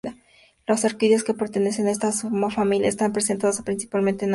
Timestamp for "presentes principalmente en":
3.13-4.29